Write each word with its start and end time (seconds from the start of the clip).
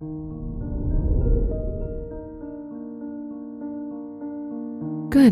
Good 0.00 0.14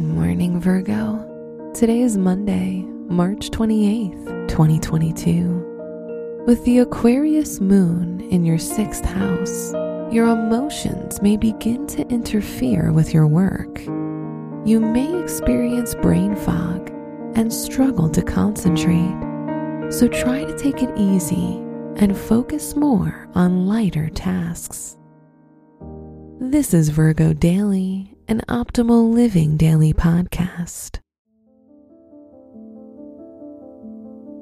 morning, 0.03 0.61
Virgo. 0.61 1.71
Today 1.73 2.00
is 2.00 2.19
Monday, 2.19 2.83
March 3.08 3.50
28th, 3.50 4.49
2022. 4.49 6.42
With 6.49 6.65
the 6.65 6.81
Aquarius 6.81 7.60
moon 7.60 8.23
in 8.32 8.45
your 8.45 8.59
sixth 8.59 9.05
house, 9.05 9.73
your 10.12 10.26
emotions 10.26 11.22
may 11.22 11.36
begin 11.36 11.86
to 11.86 12.04
interfere 12.08 12.90
with 12.90 13.14
your 13.14 13.28
work. 13.28 13.84
You 14.66 14.80
may 14.80 15.22
experience 15.22 15.94
brain 15.94 16.34
fog 16.34 16.90
and 17.36 17.52
struggle 17.52 18.08
to 18.10 18.20
concentrate, 18.20 19.14
so 19.92 20.08
try 20.08 20.44
to 20.44 20.58
take 20.58 20.82
it 20.82 20.90
easy 20.98 21.64
and 21.96 22.16
focus 22.16 22.76
more 22.76 23.29
on 23.34 23.66
lighter 23.66 24.08
tasks. 24.10 24.96
This 26.40 26.75
is 26.75 26.90
Virgo 26.90 27.32
Daily 27.32 28.16
an 28.29 28.40
optimal 28.48 29.12
living 29.12 29.57
daily 29.57 29.93
podcast. 29.93 30.98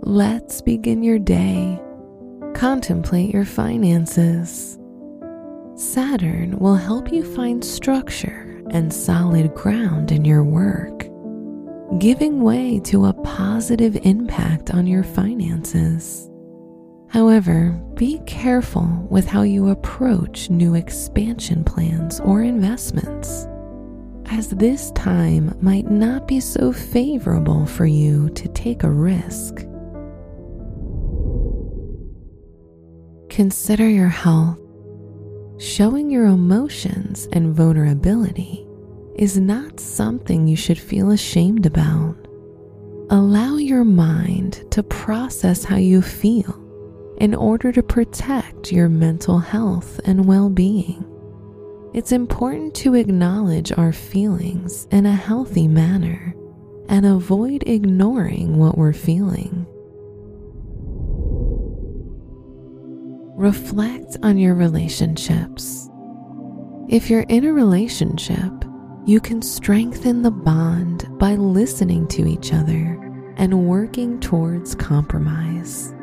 Let's 0.02 0.62
begin 0.62 1.02
your 1.02 1.18
day. 1.18 1.80
Contemplate 2.54 3.32
your 3.32 3.44
finances. 3.44 4.78
Saturn 5.74 6.58
will 6.58 6.76
help 6.76 7.12
you 7.12 7.24
find 7.34 7.64
structure 7.64 8.62
and 8.70 8.92
solid 8.92 9.54
ground 9.54 10.12
in 10.12 10.24
your 10.24 10.44
work, 10.44 11.06
giving 11.98 12.42
way 12.42 12.80
to 12.84 13.06
a 13.06 13.12
positive 13.12 13.96
impact 14.04 14.70
on 14.70 14.86
your 14.86 15.02
finances. 15.02 16.30
However, 17.14 17.80
be 17.94 18.18
careful 18.26 19.06
with 19.08 19.24
how 19.24 19.42
you 19.42 19.68
approach 19.68 20.50
new 20.50 20.74
expansion 20.74 21.62
plans 21.62 22.18
or 22.18 22.42
investments 22.42 23.46
as 24.26 24.48
this 24.48 24.90
time 24.96 25.56
might 25.60 25.88
not 25.88 26.26
be 26.26 26.40
so 26.40 26.72
favorable 26.72 27.66
for 27.66 27.86
you 27.86 28.30
to 28.30 28.48
take 28.48 28.82
a 28.82 28.90
risk. 28.90 29.64
Consider 33.30 33.88
your 33.88 34.08
health. 34.08 34.58
Showing 35.60 36.10
your 36.10 36.26
emotions 36.26 37.28
and 37.30 37.54
vulnerability 37.54 38.66
is 39.14 39.38
not 39.38 39.78
something 39.78 40.48
you 40.48 40.56
should 40.56 40.80
feel 40.80 41.12
ashamed 41.12 41.64
about. 41.64 42.16
Allow 43.10 43.58
your 43.58 43.84
mind 43.84 44.64
to 44.72 44.82
process 44.82 45.62
how 45.62 45.76
you 45.76 46.02
feel 46.02 46.63
in 47.24 47.34
order 47.34 47.72
to 47.72 47.82
protect 47.82 48.70
your 48.70 48.88
mental 48.88 49.38
health 49.38 49.98
and 50.04 50.26
well 50.26 50.50
being 50.50 51.04
it's 51.94 52.10
important 52.10 52.74
to 52.74 52.96
acknowledge 52.96 53.70
our 53.70 53.92
feelings 53.92 54.88
in 54.90 55.06
a 55.06 55.14
healthy 55.14 55.68
manner 55.68 56.34
and 56.88 57.06
avoid 57.06 57.62
ignoring 57.68 58.58
what 58.58 58.76
we're 58.76 58.92
feeling. 58.92 59.64
Reflect 63.36 64.16
on 64.24 64.38
your 64.38 64.56
relationships. 64.56 65.88
If 66.88 67.08
you're 67.08 67.26
in 67.28 67.44
a 67.44 67.52
relationship, 67.52 68.52
you 69.06 69.20
can 69.20 69.40
strengthen 69.40 70.22
the 70.22 70.32
bond 70.32 71.06
by 71.20 71.36
listening 71.36 72.08
to 72.08 72.26
each 72.26 72.52
other 72.52 72.98
and 73.36 73.68
working 73.68 74.18
towards 74.18 74.74
compromise. 74.74 75.94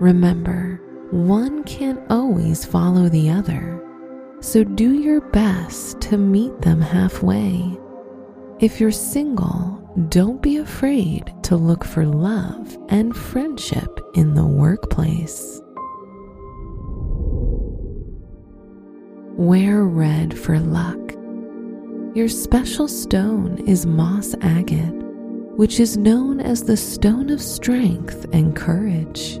Remember, 0.00 0.80
one 1.10 1.64
can't 1.64 2.00
always 2.10 2.64
follow 2.64 3.08
the 3.08 3.30
other 3.30 3.78
so 4.40 4.62
do 4.62 4.92
your 4.92 5.20
best 5.20 6.00
to 6.00 6.16
meet 6.16 6.60
them 6.60 6.80
halfway. 6.80 7.76
If 8.60 8.80
you're 8.80 8.92
single, 8.92 9.76
don't 10.08 10.40
be 10.40 10.58
afraid 10.58 11.32
to 11.44 11.56
look 11.56 11.84
for 11.84 12.06
love 12.06 12.76
and 12.88 13.16
friendship 13.16 14.00
in 14.14 14.34
the 14.34 14.46
workplace. 14.46 15.60
Wear 19.36 19.84
red 19.84 20.36
for 20.36 20.58
luck. 20.58 20.98
Your 22.14 22.28
special 22.28 22.88
stone 22.88 23.58
is 23.66 23.86
moss 23.86 24.34
agate, 24.40 24.94
which 25.56 25.80
is 25.80 25.96
known 25.96 26.40
as 26.40 26.62
the 26.62 26.76
stone 26.76 27.30
of 27.30 27.40
strength 27.40 28.26
and 28.32 28.54
courage. 28.54 29.40